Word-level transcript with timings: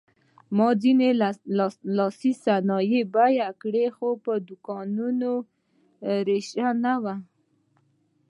ما 0.55 0.67
ځینې 0.81 1.09
لاسي 1.97 2.31
صنایع 2.43 3.03
بیه 3.13 3.49
کړې 3.61 3.85
خو 3.95 4.07
پر 4.23 4.37
دوکانونو 4.47 5.31
رش 6.27 6.47
نه 6.83 6.93
و. 7.03 7.05